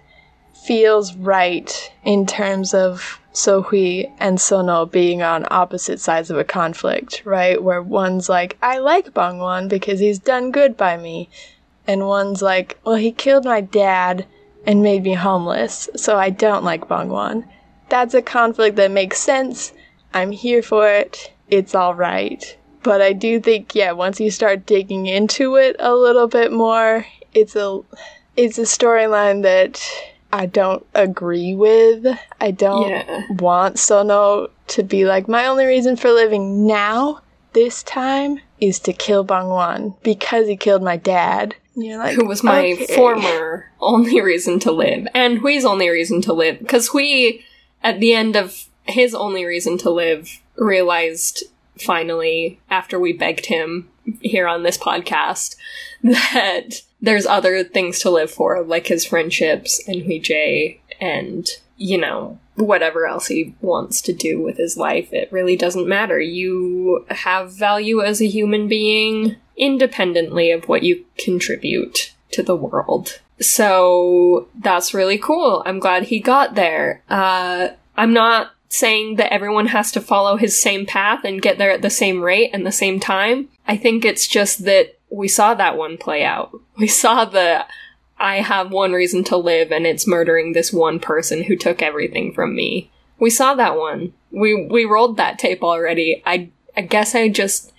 [0.65, 7.21] feels right in terms of Sohui and Sono being on opposite sides of a conflict,
[7.25, 7.61] right?
[7.61, 11.29] Where one's like, I like Bangwan because he's done good by me.
[11.85, 14.25] And one's like, well, he killed my dad
[14.65, 17.47] and made me homeless, so I don't like Bangwan.
[17.89, 19.73] That's a conflict that makes sense.
[20.13, 21.31] I'm here for it.
[21.49, 22.57] It's alright.
[22.85, 27.05] But I do think, yeah, once you start digging into it a little bit more,
[27.33, 27.81] it's a
[28.37, 29.81] it's a storyline that
[30.31, 32.05] I don't agree with.
[32.39, 33.21] I don't Yeah.
[33.39, 37.21] want Sono to be like, my only reason for living now,
[37.53, 41.55] this time, is to kill Bangwan because he killed my dad.
[41.75, 42.95] You're like, Who was my okay.
[42.95, 47.39] former only reason to live, and Hui's only reason to live, because Hui,
[47.83, 51.43] at the end of his only reason to live, realized
[51.79, 53.89] finally, after we begged him
[54.21, 55.55] here on this podcast,
[56.03, 62.39] that there's other things to live for, like his friendships and Hui and, you know,
[62.55, 65.11] whatever else he wants to do with his life.
[65.11, 66.19] It really doesn't matter.
[66.19, 73.21] You have value as a human being independently of what you contribute to the world.
[73.39, 75.63] So that's really cool.
[75.65, 77.03] I'm glad he got there.
[77.09, 81.71] Uh, I'm not saying that everyone has to follow his same path and get there
[81.71, 83.49] at the same rate and the same time.
[83.67, 86.51] I think it's just that we saw that one play out.
[86.77, 87.65] We saw the
[88.17, 92.33] I have one reason to live and it's murdering this one person who took everything
[92.33, 92.91] from me.
[93.17, 94.11] We saw that one.
[94.31, 96.21] We we rolled that tape already.
[96.25, 97.71] I I guess I just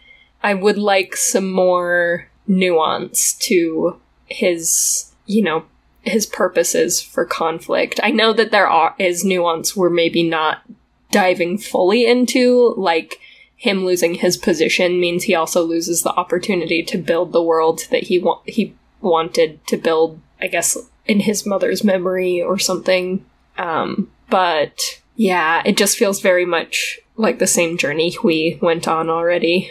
[0.43, 5.67] I would like some more nuance to his, you know,
[6.07, 8.01] his purposes for conflict.
[8.03, 10.63] I know that there are is nuance we're maybe not
[11.11, 13.21] diving fully into, like
[13.57, 18.05] him losing his position means he also loses the opportunity to build the world that
[18.05, 23.25] he wa- he wanted to build, I guess in his mother's memory or something.
[23.57, 29.09] Um, but yeah, it just feels very much like the same journey we went on
[29.09, 29.71] already.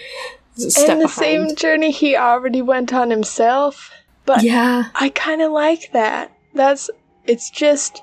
[0.56, 1.50] It's a step and the behind.
[1.50, 3.92] same journey he already went on himself.
[4.26, 6.32] But yeah, I kind of like that.
[6.54, 6.90] That's
[7.26, 8.02] it's just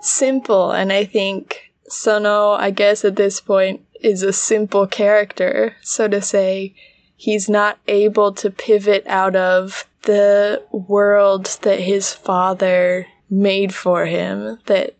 [0.00, 5.74] simple, and I think Sono, I guess at this point, is a simple character.
[5.82, 6.74] So to say,
[7.16, 14.58] he's not able to pivot out of the world that his father made for him,
[14.66, 14.96] that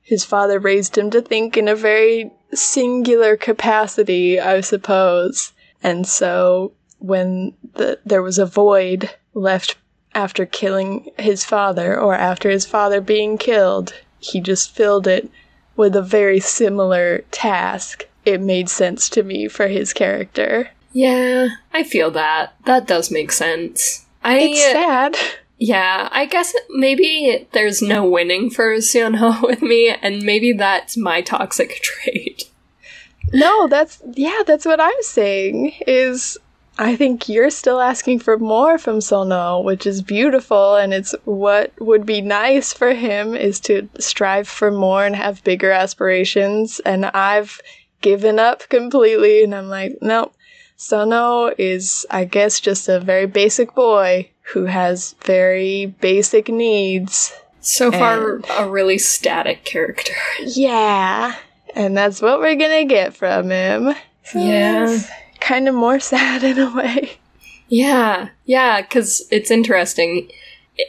[0.00, 5.52] his father raised him to think in a very singular capacity, I suppose.
[5.82, 9.76] And so when the, there was a void left
[10.14, 15.30] after killing his father or after his father being killed, he just filled it
[15.76, 18.06] with a very similar task.
[18.24, 20.70] It made sense to me for his character.
[20.92, 22.54] Yeah, I feel that.
[22.64, 24.06] That does make sense.
[24.22, 25.16] I It's uh, sad.
[25.58, 31.20] Yeah, I guess maybe there's no winning for Seonho with me, and maybe that's my
[31.20, 32.50] toxic trait.
[33.32, 35.74] No, that's yeah, that's what I'm saying.
[35.86, 36.38] Is
[36.76, 41.72] I think you're still asking for more from Sono, which is beautiful, and it's what
[41.80, 46.80] would be nice for him is to strive for more and have bigger aspirations.
[46.80, 47.60] And I've
[48.00, 50.34] given up completely, and I'm like, nope.
[50.76, 57.32] Sono is, I guess, just a very basic boy who has very basic needs.
[57.60, 60.12] So far, a really static character.
[60.44, 61.36] Yeah,
[61.74, 63.94] and that's what we're gonna get from him.
[64.34, 64.98] Yeah.
[65.44, 67.18] Kind of more sad in a way.
[67.68, 70.30] Yeah, yeah, because it's interesting.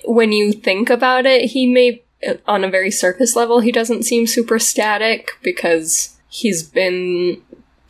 [0.04, 2.04] When you think about it, he may,
[2.48, 7.42] on a very surface level, he doesn't seem super static because he's been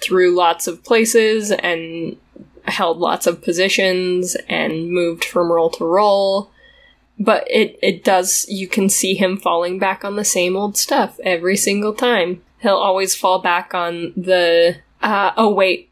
[0.01, 2.17] through lots of places and
[2.65, 6.51] held lots of positions and moved from role to role.
[7.17, 11.17] But it, it does, you can see him falling back on the same old stuff
[11.23, 12.43] every single time.
[12.59, 15.89] He'll always fall back on the, uh, oh wait,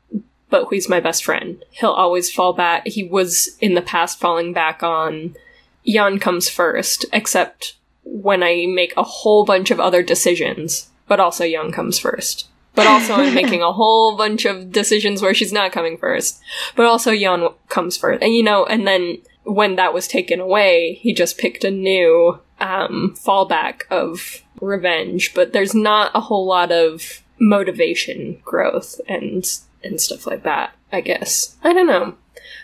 [0.53, 1.65] but he's my best friend.
[1.71, 2.85] He'll always fall back.
[2.85, 5.35] He was in the past falling back on
[5.83, 11.43] Yan comes first, except when I make a whole bunch of other decisions, but also
[11.43, 12.49] Yan comes first.
[12.75, 16.39] But also I'm making a whole bunch of decisions where she's not coming first,
[16.75, 18.21] but also Yan comes first.
[18.21, 22.39] And you know, and then when that was taken away, he just picked a new
[22.59, 29.43] um, fallback of revenge, but there's not a whole lot of motivation growth and
[29.83, 31.55] and stuff like that, I guess.
[31.63, 32.15] I don't know.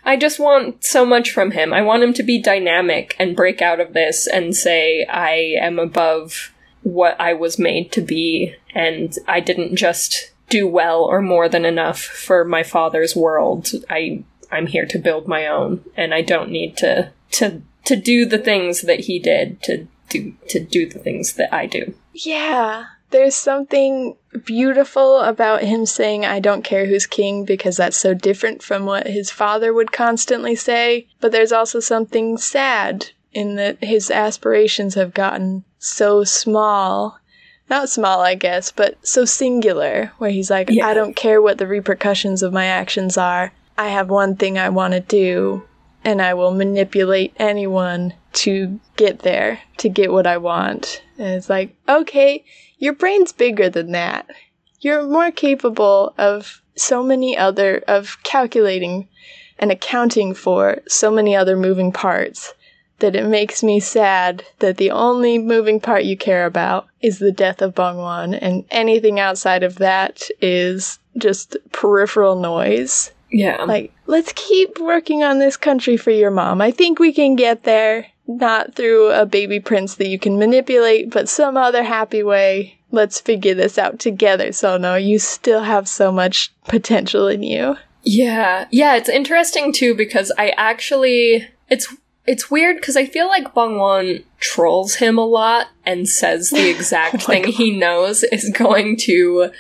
[0.06, 1.74] I just want so much from him.
[1.74, 5.78] I want him to be dynamic and break out of this and say, I am
[5.78, 6.54] above
[6.84, 11.66] what I was made to be, and I didn't just do well or more than
[11.66, 13.72] enough for my father's world.
[13.90, 18.26] I I'm here to build my own, and I don't need to to to do
[18.26, 21.94] the things that he did to do to do the things that I do.
[22.14, 28.14] Yeah, there's something beautiful about him saying, I don't care who's king, because that's so
[28.14, 31.08] different from what his father would constantly say.
[31.20, 37.20] But there's also something sad in that his aspirations have gotten so small.
[37.70, 40.88] Not small, I guess, but so singular, where he's like, Yeah.
[40.88, 43.52] I don't care what the repercussions of my actions are.
[43.78, 45.64] I have one thing I want to do,
[46.04, 51.02] and I will manipulate anyone to get there, to get what I want.
[51.18, 52.44] And it's like, okay,
[52.80, 54.28] your brain's bigger than that.
[54.80, 59.08] You're more capable of so many other, of calculating
[59.60, 62.54] and accounting for so many other moving parts
[63.00, 67.32] that it makes me sad that the only moving part you care about is the
[67.32, 73.12] death of Bongwon, and anything outside of that is just peripheral noise.
[73.32, 73.64] Yeah.
[73.64, 76.62] Like, let's keep working on this country for your mom.
[76.62, 81.10] I think we can get there, not through a baby prince that you can manipulate,
[81.10, 82.78] but some other happy way.
[82.92, 84.96] Let's figure this out together, Sono.
[84.96, 87.76] You still have so much potential in you.
[88.04, 91.94] Yeah, yeah, it's interesting too because I actually it's
[92.26, 97.16] it's weird because I feel like Bongwon trolls him a lot and says the exact
[97.16, 99.52] oh thing he knows is going to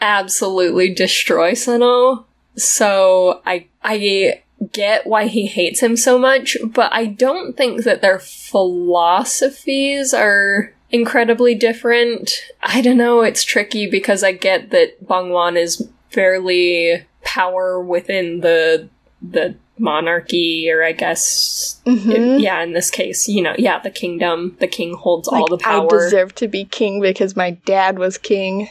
[0.00, 2.26] absolutely destroy Sano.
[2.56, 4.42] So I I
[4.72, 10.72] get why he hates him so much, but I don't think that their philosophies are
[10.90, 12.32] incredibly different.
[12.62, 18.88] I don't know, it's tricky because I get that Bangwan is fairly power within the
[19.22, 22.40] the monarchy or I guess Mhm.
[22.40, 25.86] yeah, in this case, you know, yeah, the kingdom, the king holds all the power.
[25.86, 28.68] I deserve to be king because my dad was king.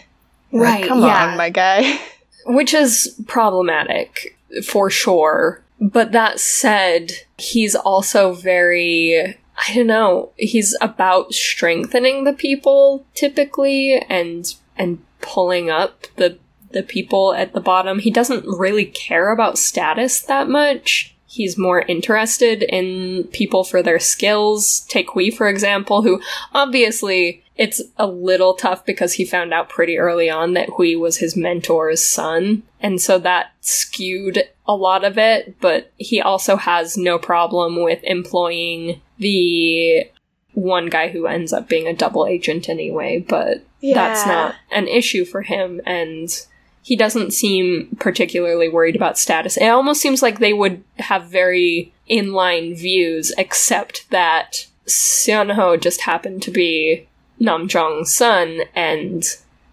[0.51, 1.27] Like, Right, come yeah.
[1.31, 1.99] on, my guy.
[2.45, 5.61] which is problematic for sure.
[5.79, 13.99] But that said, he's also very I don't know, he's about strengthening the people typically
[14.09, 16.37] and and pulling up the
[16.71, 17.99] the people at the bottom.
[17.99, 21.15] He doesn't really care about status that much.
[21.25, 24.81] He's more interested in people for their skills.
[24.81, 26.21] Take Hui, for example, who
[26.53, 31.17] obviously it's a little tough because he found out pretty early on that Hui was
[31.17, 32.63] his mentor's son.
[32.79, 37.99] And so that skewed a lot of it, but he also has no problem with
[38.03, 40.07] employing the
[40.53, 45.25] one guy who ends up being a double agent anyway, but that's not an issue
[45.25, 46.45] for him and
[46.81, 49.57] he doesn't seem particularly worried about status.
[49.57, 56.41] It almost seems like they would have very inline views, except that Seonho just happened
[56.43, 57.07] to be
[57.39, 59.23] Namjong's son, and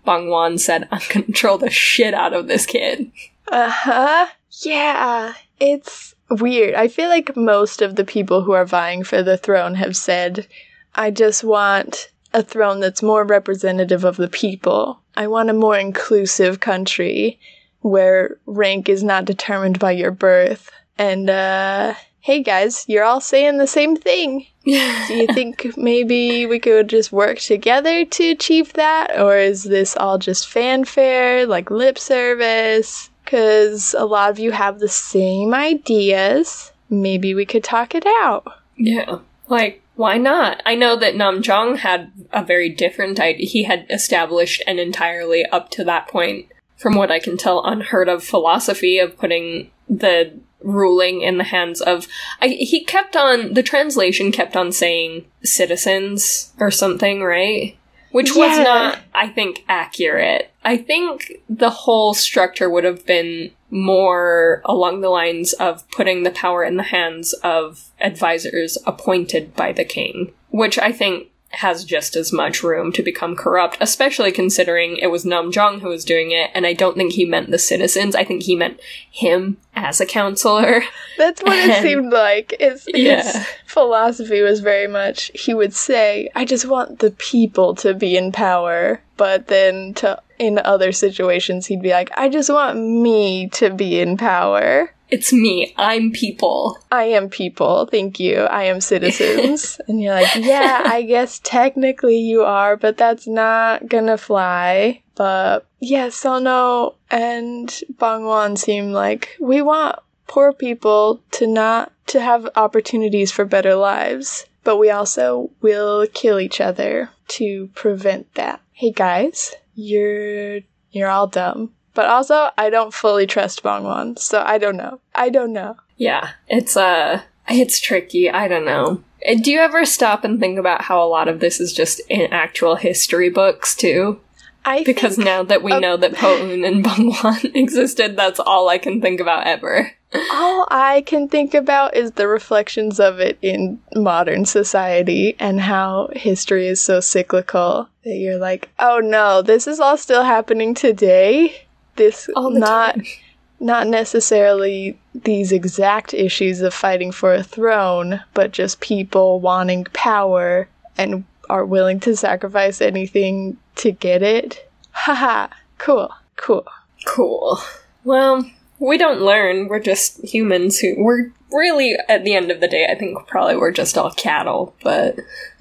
[0.05, 3.11] Bang Wan said, I'm gonna control the shit out of this kid.
[3.49, 4.27] Uh huh.
[4.63, 5.35] Yeah.
[5.61, 6.75] It's weird.
[6.75, 10.47] I feel like most of the people who are vying for the throne have said,
[10.95, 15.01] I just want a throne that's more representative of the people.
[15.17, 17.39] I want a more inclusive country
[17.81, 20.71] where rank is not determined by your birth.
[20.99, 24.47] And, uh, hey guys, you're all saying the same thing.
[24.65, 24.73] Do
[25.15, 29.19] you think maybe we could just work together to achieve that?
[29.21, 33.11] Or is this all just fanfare, like lip service?
[33.27, 36.73] Because a lot of you have the same ideas.
[36.89, 38.47] Maybe we could talk it out.
[38.77, 39.19] Yeah.
[39.49, 40.63] Like, why not?
[40.65, 43.49] I know that Namjong had a very different idea.
[43.49, 46.47] He had established an entirely, up to that point,
[46.77, 51.81] from what I can tell, unheard of philosophy of putting the ruling in the hands
[51.81, 52.07] of.
[52.41, 57.77] I, he kept on, the translation kept on saying citizens or something, right?
[58.11, 60.51] Which was not, I think, accurate.
[60.65, 66.31] I think the whole structure would have been more along the lines of putting the
[66.31, 72.17] power in the hands of advisors appointed by the king, which I think has just
[72.17, 76.51] as much room to become corrupt, especially considering it was Namjong who was doing it,
[76.55, 78.15] and I don't think he meant the citizens.
[78.15, 78.81] I think he meant
[79.11, 80.83] him as a counselor.
[81.17, 82.55] That's what it seemed like.
[82.61, 87.95] His, his philosophy was very much he would say, I just want the people to
[87.95, 89.01] be in power.
[89.17, 94.01] But then to in other situations he'd be like, I just want me to be
[94.01, 94.93] in power.
[95.09, 95.75] It's me.
[95.77, 96.79] I'm people.
[96.91, 98.41] I am people, thank you.
[98.41, 99.81] I am citizens.
[99.89, 105.03] and you're like, yeah, I guess technically you are, but that's not gonna fly.
[105.15, 112.49] But yeah, Sono and Bangwan seem like we want poor people to not to have
[112.57, 118.61] opportunities for better lives, but we also will kill each other to prevent that.
[118.73, 121.73] Hey guys, you're you're all dumb.
[121.97, 125.01] But also, I don't fully trust Bangwan, so I don't know.
[125.15, 125.77] I don't know.
[125.97, 128.31] Yeah, it's uh it's tricky.
[128.31, 129.03] I don't know.
[129.27, 132.01] Uh, Do you ever stop and think about how a lot of this is just
[132.09, 134.21] in actual history books too?
[134.65, 138.79] I Because think now that we know that Poun and Bangwan existed, that's all I
[138.79, 139.93] can think about ever.
[140.33, 146.09] all I can think about is the reflections of it in modern society and how
[146.15, 151.66] history is so cyclical that you're like, oh no, this is all still happening today.
[151.97, 152.99] This not
[153.61, 160.69] not necessarily these exact issues of fighting for a throne, but just people wanting power
[160.99, 164.69] and are willing to sacrifice anything to get it.
[164.91, 166.67] Haha, cool, cool.
[167.07, 167.59] Cool.
[168.05, 169.69] Well, we don't learn.
[169.69, 172.87] We're just humans who we're really at the end of the day.
[172.91, 175.19] I think probably we're just all cattle, but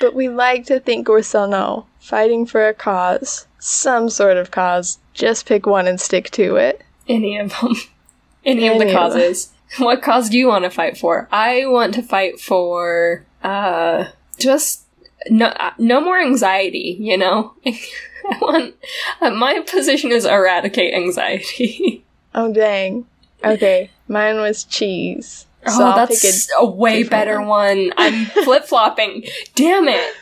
[0.00, 4.50] but we like to think we're so Sono, fighting for a cause, some sort of
[4.50, 4.98] cause.
[5.14, 6.82] Just pick one and stick to it.
[7.08, 7.74] any of them,
[8.44, 8.96] any, of Any the of them.
[8.96, 9.52] causes.
[9.78, 11.28] What cause do you want to fight for?
[11.32, 14.04] I want to fight for uh
[14.38, 14.84] just
[15.28, 16.96] no uh, no more anxiety.
[17.00, 18.74] You know, I want
[19.20, 22.04] uh, my position is eradicate anxiety.
[22.32, 23.06] Oh dang.
[23.44, 25.46] Okay, mine was cheese.
[25.66, 27.48] So oh, I'll that's pick a way different better one.
[27.88, 27.92] one.
[27.96, 29.24] I'm flip flopping.
[29.56, 30.14] Damn it.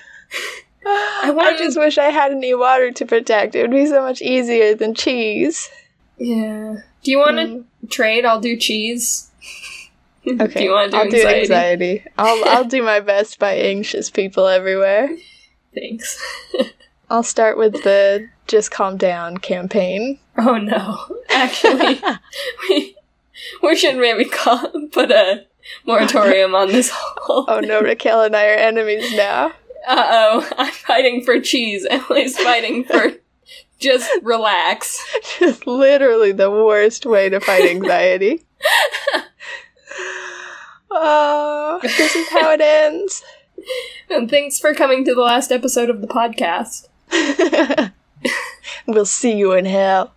[0.87, 3.55] I want- just wish I had any water to protect.
[3.55, 5.71] It would be so much easier than cheese.
[6.19, 6.77] Yeah.
[7.03, 7.91] Do you want to Mm.
[7.91, 8.25] trade?
[8.25, 9.31] I'll do cheese.
[10.27, 11.47] Okay, do you want to do I'll anxiety?
[11.47, 12.05] do anxiety.
[12.17, 15.11] I'll I'll do my best by anxious people everywhere.
[15.75, 16.19] Thanks.
[17.11, 20.19] I'll start with the just calm down campaign.
[20.39, 20.99] Oh no.
[21.29, 22.01] Actually,
[22.71, 22.97] we,
[23.63, 25.45] we should maybe call, put a
[25.85, 27.45] moratorium on this whole.
[27.47, 29.53] Oh no, Raquel and I are enemies now.
[29.87, 30.51] Uh oh.
[30.59, 31.87] I'm fighting for cheese.
[31.91, 33.13] Emily's fighting for
[33.79, 34.99] just relax.
[35.39, 38.45] Just literally the worst way to fight anxiety.
[40.97, 43.25] Oh, this is how it ends.
[44.09, 46.89] And thanks for coming to the last episode of the podcast.
[48.87, 50.13] we'll see you in hell.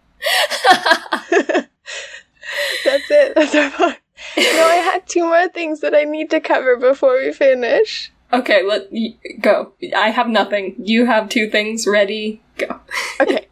[2.85, 3.35] That's it.
[3.35, 3.97] That's our part.
[4.37, 8.11] No, I had two more things that I need to cover before we finish.
[8.33, 9.73] Okay, let y- go.
[9.95, 10.75] I have nothing.
[10.79, 12.41] You have two things ready.
[12.57, 12.79] Go.
[13.19, 13.47] Okay.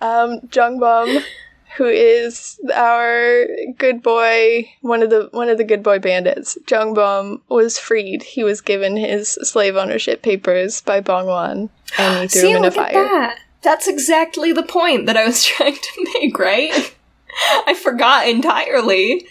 [0.00, 1.24] Um, Jungbum
[1.78, 3.46] who is our
[3.78, 6.58] good boy, one of the one of the good boy bandits.
[6.66, 8.22] Jongbom was freed.
[8.22, 12.64] He was given his slave ownership papers by Bongwan, and he threw See, him in
[12.64, 12.92] a fire.
[12.92, 13.38] that.
[13.62, 16.94] That's exactly the point that I was trying to make, right?
[17.66, 19.26] I forgot entirely,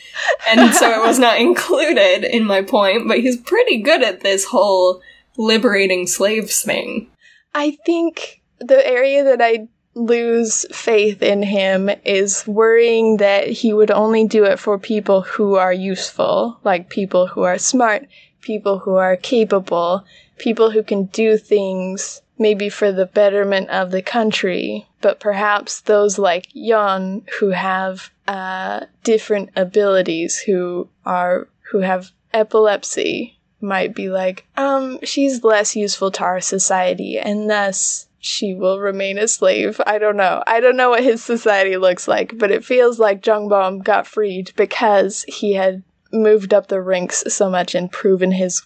[0.47, 4.45] and so it was not included in my point, but he's pretty good at this
[4.45, 5.01] whole
[5.37, 7.09] liberating slaves thing.
[7.53, 13.91] I think the area that I lose faith in him is worrying that he would
[13.91, 18.07] only do it for people who are useful, like people who are smart,
[18.41, 20.05] people who are capable,
[20.37, 26.17] people who can do things maybe for the betterment of the country, but perhaps those
[26.17, 34.45] like Yon who have uh, different abilities, who are who have epilepsy, might be like,
[34.55, 39.79] um, she's less useful to our society, and thus she will remain a slave.
[39.85, 40.43] I don't know.
[40.47, 44.51] I don't know what his society looks like, but it feels like Jongbom got freed
[44.55, 48.63] because he had moved up the ranks so much and proven his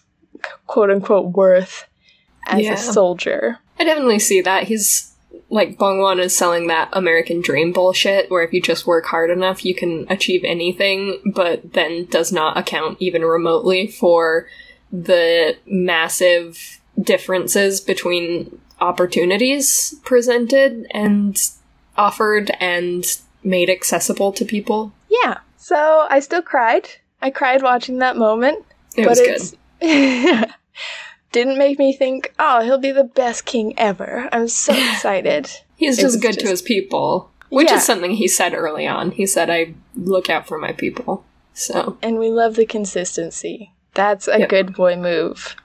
[0.67, 1.86] quote unquote worth
[2.47, 2.73] as Yeah.
[2.73, 3.59] a soldier.
[3.79, 4.63] I definitely see that.
[4.63, 5.11] He's
[5.49, 9.65] like Bongwan is selling that American dream bullshit where if you just work hard enough
[9.65, 14.47] you can achieve anything, but then does not account even remotely for
[14.91, 21.49] the massive differences between opportunities presented and
[21.97, 23.05] offered and
[23.43, 24.91] made accessible to people.
[25.09, 25.37] Yeah.
[25.57, 26.87] So I still cried.
[27.21, 28.65] I cried watching that moment.
[28.95, 30.49] It but was good.
[31.32, 34.27] didn't make me think, oh, he'll be the best king ever.
[34.32, 35.49] I'm so excited.
[35.75, 37.77] He's just good to his people, which Yeah.
[37.77, 39.11] is something he said early on.
[39.11, 43.71] He said, "I look out for my people." So and we love the consistency.
[43.93, 44.49] That's a Yep.
[44.49, 45.55] good boy move.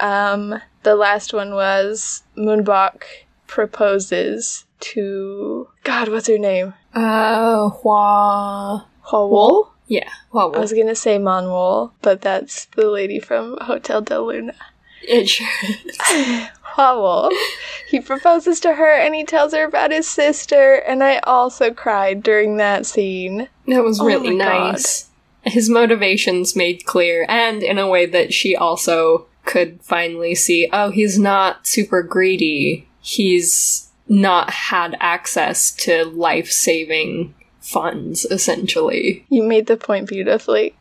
[0.00, 3.02] Um, the last one was Moonbok
[3.46, 6.08] proposes to God.
[6.08, 6.74] What's her name?
[6.94, 10.50] uh, Hua, Hua yeah, Hua.
[10.52, 14.54] I was gonna say Monwol, but that's the lady from Hotel Del Luna.
[15.02, 15.46] It sure
[15.86, 16.48] is.
[16.62, 17.30] Howell.
[17.88, 22.22] He proposes to her and he tells her about his sister, and I also cried
[22.22, 23.48] during that scene.
[23.66, 24.72] That was Oh really God.
[24.72, 25.08] nice.
[25.44, 30.90] His motivations made clear, and in a way that she also could finally see oh,
[30.90, 32.88] he's not super greedy.
[33.00, 39.24] He's not had access to life saving funds, essentially.
[39.28, 40.74] You made the point beautifully.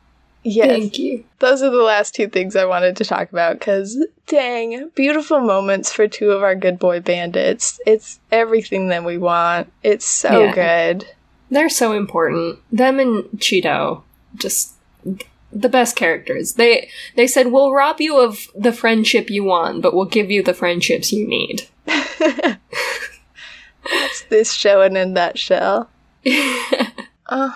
[0.47, 1.25] Yes, Thank you.
[1.39, 5.91] those are the last two things I wanted to talk about because, dang, beautiful moments
[5.91, 7.79] for two of our good boy bandits.
[7.87, 9.73] It's everything that we want.
[9.81, 10.53] It's so Yeah.
[10.53, 11.05] good.
[11.49, 12.59] They're so important.
[12.71, 14.03] Them and Chido,
[14.35, 14.73] just
[15.51, 16.53] the best characters.
[16.53, 20.43] They they said we'll rob you of the friendship you want, but we'll give you
[20.43, 21.67] the friendships you need.
[21.87, 22.57] That's
[24.29, 25.89] this show in a nutshell.
[27.27, 27.49] Uh,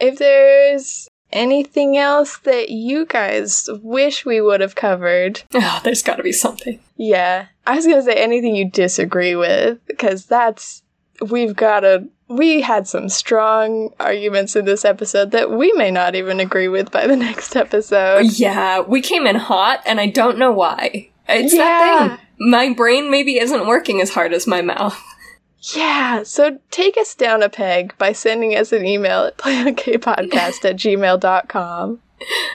[0.00, 6.16] if there's anything else that you guys wish we would have covered, oh, there's got
[6.16, 6.78] to be something.
[6.96, 10.82] yeah, I was gonna say anything you disagree with, because that's
[11.30, 16.14] we've got a we had some strong arguments in this episode that we may not
[16.14, 18.24] even agree with by the next episode.
[18.38, 21.10] Yeah, we came in hot, and I don't know why.
[21.28, 21.58] It's Yeah.
[21.60, 22.18] that thing.
[22.50, 24.98] My brain maybe isn't working as hard as my mouth.
[25.74, 30.76] Yeah, so take us down a peg by sending us an email at playokpodcast at
[30.76, 32.00] gmail.com.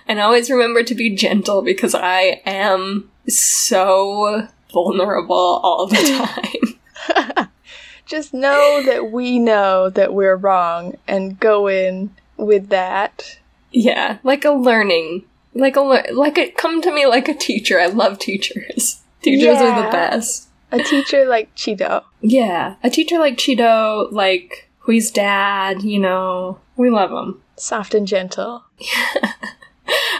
[0.07, 5.95] And always remember to be gentle because I am so vulnerable all the
[7.15, 7.49] time.
[8.05, 13.39] Just know that we know that we're wrong and go in with that.
[13.71, 17.79] yeah, like a learning, like a lear- like a come to me like a teacher.
[17.79, 19.01] I love teachers.
[19.21, 20.47] Teachers are the best.
[20.71, 22.03] A teacher like Chido.
[22.21, 25.83] Yeah, a teacher like Chido, like Hui's dad.
[25.83, 27.41] You know, we love him.
[27.55, 28.63] Soft and gentle.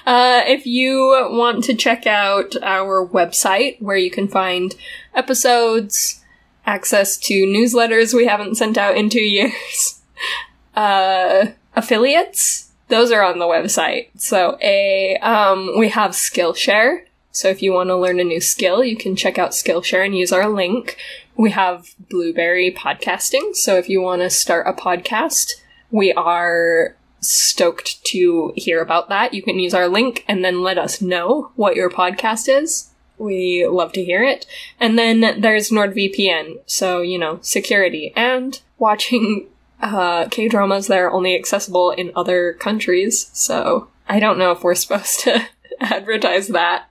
[0.07, 4.73] Uh, if you want to check out our website where you can find
[5.13, 6.23] episodes,
[6.65, 10.01] access to newsletters we haven't sent out in two years,
[10.77, 14.07] uh, affiliates, those are on the website.
[14.15, 17.01] So a, um, we have Skillshare.
[17.37, 20.17] So if you want to learn a new skill, you can check out Skillshare and
[20.17, 20.97] use our link.
[21.35, 23.55] We have Blueberry Podcasting.
[23.55, 25.51] So if you want to start a podcast,
[25.91, 29.35] we are stoked to hear about that.
[29.35, 32.89] You can use our link and then let us know what your podcast is.
[33.19, 34.47] We love to hear it.
[34.79, 39.45] And then there's NordVPN, so, you know, security and watching
[39.79, 43.29] uh, K dramas that are only accessible in other countries.
[43.33, 45.45] So I don't know if we're supposed to
[45.79, 46.85] advertise that.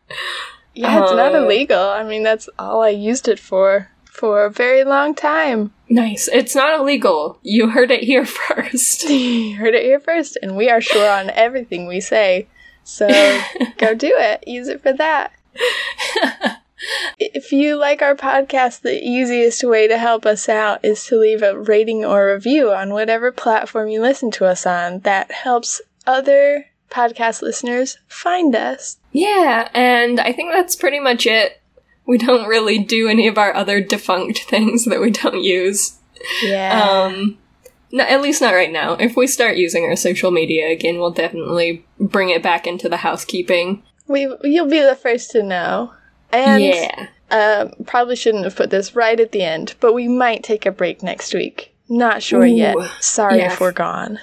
[0.74, 1.80] Yeah, it's not Uh, illegal.
[1.88, 5.72] I mean, that's all I used it for for a very long time.
[5.88, 6.26] Nice.
[6.28, 7.38] It's not illegal.
[7.42, 9.02] You heard it here first.
[9.08, 12.46] you heard it here first, and we are sure on everything we say.
[12.84, 13.08] So
[13.78, 14.46] go do it.
[14.46, 15.32] Use it for that.
[17.18, 21.42] If you like our podcast, the easiest way to help us out is to leave
[21.42, 25.00] a rating or review on whatever platform you listen to us on.
[25.00, 28.98] That helps other podcast listeners find us.
[29.12, 31.60] Yeah, and I think that's pretty much it.
[32.06, 35.98] We don't really do any of our other defunct things that we don't use.
[36.42, 36.82] Yeah.
[36.82, 37.38] Um,
[37.92, 38.94] no, at least not right now.
[38.94, 42.98] If we start using our social media again, we'll definitely bring it back into the
[42.98, 43.82] housekeeping.
[44.06, 45.92] we you'll be the first to know.
[46.32, 47.06] And yeah.
[47.30, 50.72] uh, probably shouldn't have put this right at the end, but we might take a
[50.72, 51.72] break next week.
[51.88, 52.76] Not sure Ooh, yet.
[53.00, 53.52] Sorry yeah.
[53.52, 54.18] if we're gone.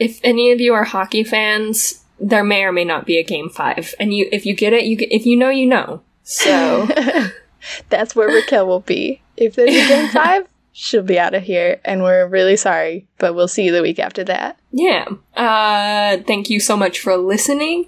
[0.00, 3.48] If any of you are hockey fans, there may or may not be a game
[3.48, 6.02] five, and you, if you get it, you get, if you know, you know.
[6.24, 6.88] So
[7.88, 9.22] That's where Raquel will be.
[9.36, 13.34] If there's a game five, she'll be out of here, and we're really sorry, but
[13.34, 14.58] we'll see you the week after that.
[14.72, 15.06] yeah.
[15.36, 17.86] Uh, thank you so much for listening,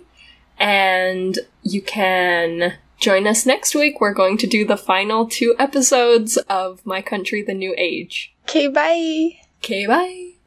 [0.58, 4.00] and you can join us next week.
[4.00, 8.34] We're going to do the final two episodes of My Country: The New Age.
[8.44, 9.38] Okay, bye.
[9.58, 10.31] Okay, bye.